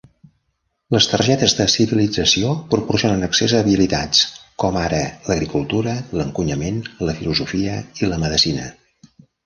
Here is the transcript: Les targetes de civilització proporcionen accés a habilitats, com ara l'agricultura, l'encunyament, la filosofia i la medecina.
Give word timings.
Les 0.95 1.07
targetes 1.11 1.53
de 1.59 1.67
civilització 1.73 2.55
proporcionen 2.71 3.27
accés 3.29 3.55
a 3.55 3.61
habilitats, 3.65 4.25
com 4.65 4.81
ara 4.87 5.05
l'agricultura, 5.31 5.97
l'encunyament, 6.21 6.83
la 7.09 7.19
filosofia 7.23 7.81
i 8.03 8.15
la 8.15 8.23
medecina. 8.27 8.71